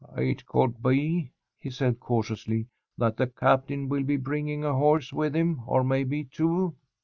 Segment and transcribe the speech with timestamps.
[0.17, 1.29] "It could be,"
[1.59, 2.65] he said, cautiously,
[2.97, 6.73] "that the captain will be bringing a horse with him, or maybe two."